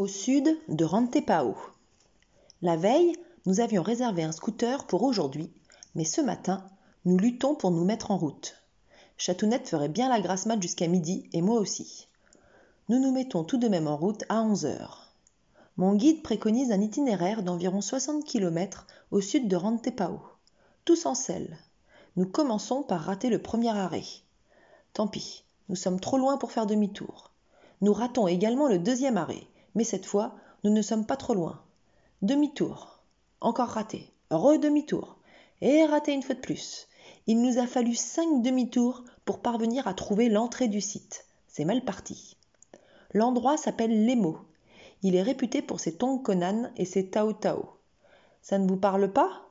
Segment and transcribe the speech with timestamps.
[0.00, 1.58] Au sud de Rantepao.
[2.62, 3.12] La veille,
[3.44, 5.52] nous avions réservé un scooter pour aujourd'hui,
[5.94, 6.64] mais ce matin,
[7.04, 8.56] nous luttons pour nous mettre en route.
[9.18, 12.08] Chatounette ferait bien la grasse mat jusqu'à midi et moi aussi.
[12.88, 15.12] Nous nous mettons tout de même en route à 11 heures.
[15.76, 20.22] Mon guide préconise un itinéraire d'environ 60 km au sud de Rantepao.
[20.86, 21.58] Tous en selle.
[22.16, 24.06] Nous commençons par rater le premier arrêt.
[24.94, 27.32] Tant pis, nous sommes trop loin pour faire demi-tour.
[27.82, 30.34] Nous ratons également le deuxième arrêt, mais cette fois,
[30.64, 31.62] nous ne sommes pas trop loin.
[32.22, 33.00] Demi-tour.
[33.40, 34.12] Encore raté.
[34.30, 35.16] Re-demi-tour.
[35.60, 36.88] Et raté une fois de plus.
[37.26, 41.26] Il nous a fallu cinq demi-tours pour parvenir à trouver l'entrée du site.
[41.48, 42.36] C'est mal parti.
[43.12, 44.38] L'endroit s'appelle Lemo.
[45.02, 47.70] Il est réputé pour ses tongkonan et ses tao tao.
[48.42, 49.46] Ça ne vous parle pas?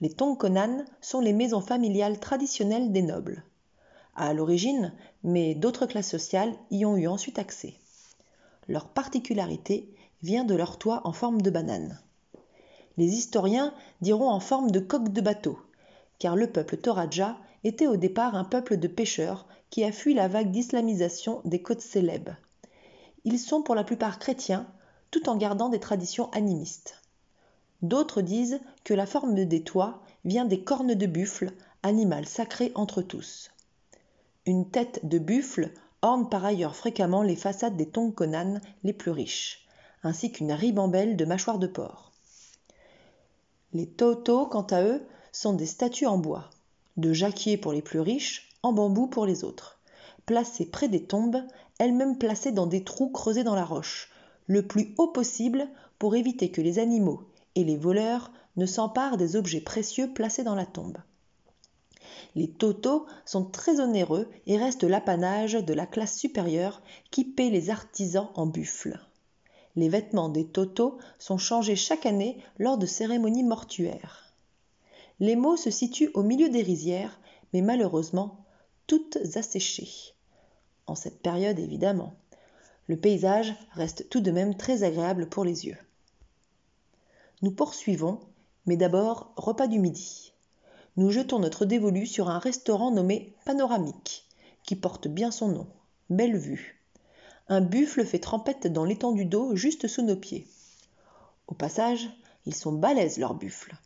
[0.00, 3.44] Les tongkonan sont les maisons familiales traditionnelles des nobles.
[4.14, 4.92] À l'origine,
[5.22, 7.74] mais d'autres classes sociales y ont eu ensuite accès.
[8.68, 9.88] Leur particularité
[10.22, 12.00] vient de leur toit en forme de banane.
[12.96, 15.58] Les historiens diront en forme de coque de bateau,
[16.18, 20.28] car le peuple Toraja était au départ un peuple de pêcheurs qui a fui la
[20.28, 22.36] vague d'islamisation des côtes célèbres.
[23.24, 24.66] Ils sont pour la plupart chrétiens,
[25.10, 27.02] tout en gardant des traditions animistes.
[27.82, 33.02] D'autres disent que la forme des toits vient des cornes de buffle, animal sacré entre
[33.02, 33.50] tous.
[34.46, 35.72] Une tête de buffle
[36.04, 39.66] orne par ailleurs fréquemment les façades des tongkonan les plus riches,
[40.02, 42.12] ainsi qu'une ribambelle de mâchoires de porc.
[43.72, 46.50] Les toto, quant à eux, sont des statues en bois,
[46.98, 49.80] de jacquier pour les plus riches, en bambou pour les autres,
[50.26, 51.42] placées près des tombes,
[51.78, 54.10] elles-mêmes placées dans des trous creusés dans la roche,
[54.46, 55.66] le plus haut possible
[55.98, 57.22] pour éviter que les animaux
[57.54, 60.98] et les voleurs ne s'emparent des objets précieux placés dans la tombe.
[62.34, 67.70] Les totos sont très onéreux et restent l'apanage de la classe supérieure qui paie les
[67.70, 68.98] artisans en buffles.
[69.76, 74.34] Les vêtements des totos sont changés chaque année lors de cérémonies mortuaires.
[75.20, 77.20] Les mots se situent au milieu des rizières,
[77.52, 78.44] mais malheureusement
[78.86, 80.14] toutes asséchées.
[80.86, 82.14] En cette période, évidemment.
[82.88, 85.78] Le paysage reste tout de même très agréable pour les yeux.
[87.42, 88.20] Nous poursuivons,
[88.66, 90.33] mais d'abord repas du midi
[90.96, 94.28] nous jetons notre dévolu sur un restaurant nommé Panoramique,
[94.62, 95.66] qui porte bien son nom.
[96.08, 96.80] Belle vue.
[97.48, 100.46] Un buffle fait trempette dans l'étendue d'eau juste sous nos pieds.
[101.48, 102.08] Au passage,
[102.46, 103.76] ils sont balèzes leurs buffles.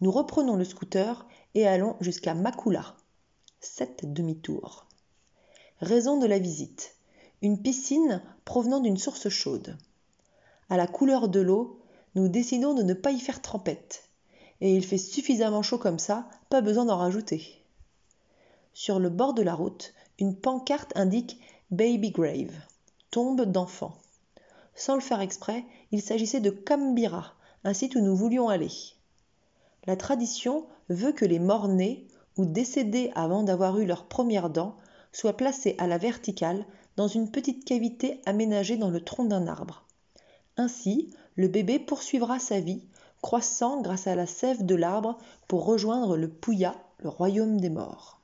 [0.00, 2.96] Nous reprenons le scooter et allons jusqu'à Makula.
[3.60, 4.86] Sept demi-tours.
[5.80, 6.96] Raison de la visite.
[7.42, 9.78] Une piscine provenant d'une source chaude.
[10.68, 11.80] À la couleur de l'eau,
[12.16, 14.09] nous décidons de ne pas y faire trempette
[14.60, 17.62] et il fait suffisamment chaud comme ça, pas besoin d'en rajouter.
[18.72, 21.40] Sur le bord de la route, une pancarte indique
[21.70, 22.54] Baby Grave,
[23.10, 23.96] tombe d'enfant.
[24.74, 27.34] Sans le faire exprès, il s'agissait de Kambira,
[27.64, 28.70] un site où nous voulions aller.
[29.86, 32.06] La tradition veut que les morts-nés
[32.36, 34.76] ou décédés avant d'avoir eu leurs premières dents
[35.12, 36.64] soient placés à la verticale
[36.96, 39.84] dans une petite cavité aménagée dans le tronc d'un arbre.
[40.56, 42.82] Ainsi, le bébé poursuivra sa vie
[43.22, 48.20] croissant grâce à la sève de l'arbre pour rejoindre le Pouya, le royaume des morts.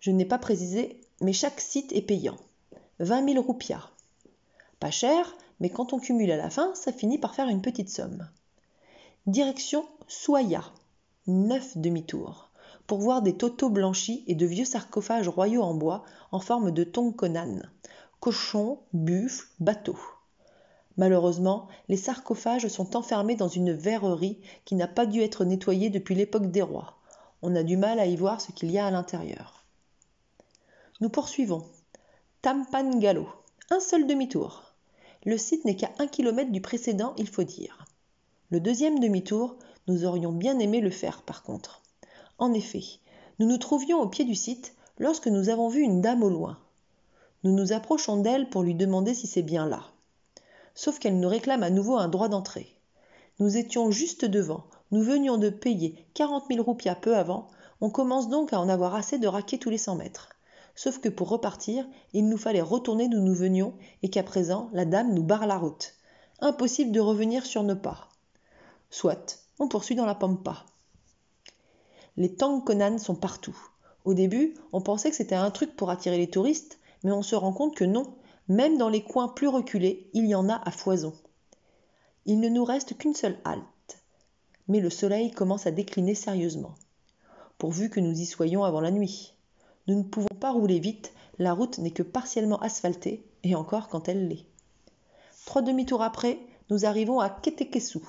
[0.00, 2.36] Je n'ai pas précisé, mais chaque site est payant.
[3.00, 3.90] 20 000 roupias.
[4.80, 7.90] Pas cher, mais quand on cumule à la fin, ça finit par faire une petite
[7.90, 8.28] somme.
[9.26, 10.62] Direction Souaya,
[11.26, 12.50] neuf demi-tours,
[12.86, 16.84] pour voir des totos blanchis et de vieux sarcophages royaux en bois en forme de
[16.84, 17.62] tongkonan,
[18.20, 19.98] cochons, buffles, bateaux.
[20.96, 26.14] Malheureusement, les sarcophages sont enfermés dans une verrerie qui n'a pas dû être nettoyée depuis
[26.14, 26.96] l'époque des rois.
[27.42, 29.66] On a du mal à y voir ce qu'il y a à l'intérieur.
[31.00, 31.66] Nous poursuivons.
[32.40, 33.28] Tampangalo.
[33.70, 34.72] Un seul demi-tour.
[35.26, 37.84] Le site n'est qu'à un kilomètre du précédent, il faut dire.
[38.50, 39.56] Le deuxième demi-tour,
[39.88, 41.82] nous aurions bien aimé le faire par contre.
[42.38, 42.84] En effet,
[43.38, 46.58] nous nous trouvions au pied du site lorsque nous avons vu une dame au loin.
[47.44, 49.82] Nous nous approchons d'elle pour lui demander si c'est bien là
[50.76, 52.68] sauf qu'elle nous réclame à nouveau un droit d'entrée.
[53.40, 57.48] Nous étions juste devant, nous venions de payer quarante mille roupias peu avant,
[57.80, 60.28] on commence donc à en avoir assez de raquer tous les cent mètres.
[60.76, 64.84] Sauf que pour repartir, il nous fallait retourner d'où nous venions et qu'à présent, la
[64.84, 65.94] dame nous barre la route.
[66.40, 68.08] Impossible de revenir sur nos pas.
[68.90, 70.66] Soit, on poursuit dans la pampa.
[72.18, 73.56] Les Tangkonan sont partout.
[74.04, 77.34] Au début, on pensait que c'était un truc pour attirer les touristes, mais on se
[77.34, 78.14] rend compte que non,
[78.48, 81.12] même dans les coins plus reculés, il y en a à foison.
[82.26, 84.02] Il ne nous reste qu'une seule halte.
[84.68, 86.74] Mais le soleil commence à décliner sérieusement.
[87.58, 89.34] Pourvu que nous y soyons avant la nuit.
[89.86, 94.08] Nous ne pouvons pas rouler vite La route n'est que partiellement asphaltée, et encore quand
[94.08, 94.46] elle l'est.
[95.44, 96.38] Trois demi-tours après,
[96.70, 98.00] nous arrivons à Ketekesu.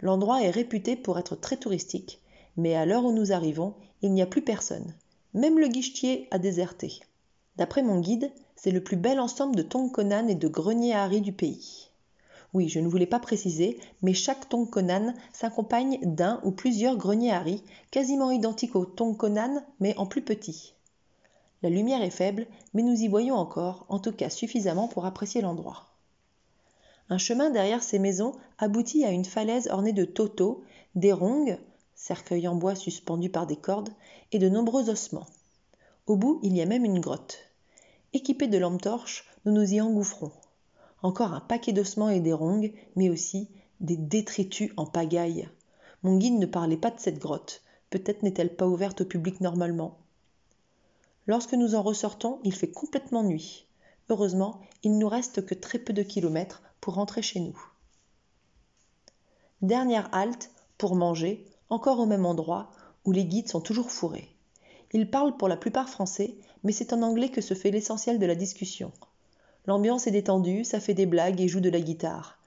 [0.00, 2.20] L'endroit est réputé pour être très touristique,
[2.56, 4.94] mais à l'heure où nous arrivons, il n'y a plus personne.
[5.34, 7.00] Même le guichetier a déserté.
[7.56, 11.32] D'après mon guide, c'est le plus bel ensemble de tongkonan et de greniers à du
[11.32, 11.90] pays.
[12.54, 17.44] Oui, je ne voulais pas préciser, mais chaque tongkonan s'accompagne d'un ou plusieurs greniers à
[17.90, 20.74] quasiment identiques au tongkonan, mais en plus petit.
[21.62, 25.40] La lumière est faible, mais nous y voyons encore, en tout cas suffisamment pour apprécier
[25.40, 25.86] l'endroit.
[27.08, 30.64] Un chemin derrière ces maisons aboutit à une falaise ornée de toto,
[30.94, 31.58] des rongues,
[31.94, 33.90] cercueils en bois suspendus par des cordes,
[34.32, 35.26] et de nombreux ossements.
[36.06, 37.38] Au bout, il y a même une grotte.
[38.12, 40.32] Équipés de lampes torches, nous nous y engouffrons.
[41.02, 45.48] Encore un paquet d'ossements et des rongues, mais aussi des détritus en pagaille.
[46.02, 47.62] Mon guide ne parlait pas de cette grotte.
[47.90, 49.98] Peut-être n'est-elle pas ouverte au public normalement.
[51.28, 53.66] Lorsque nous en ressortons, il fait complètement nuit.
[54.08, 57.60] Heureusement, il nous reste que très peu de kilomètres pour rentrer chez nous.
[59.60, 62.70] Dernière halte, pour manger, encore au même endroit,
[63.04, 64.31] où les guides sont toujours fourrés.
[64.92, 68.26] Ils parlent pour la plupart français, mais c'est en anglais que se fait l'essentiel de
[68.26, 68.92] la discussion.
[69.66, 72.38] L'ambiance est détendue, ça fait des blagues et joue de la guitare.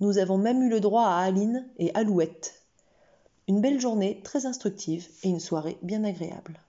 [0.00, 2.62] Nous avons même eu le droit à Aline et Alouette.
[3.48, 6.60] Une belle journée très instructive et une soirée bien agréable.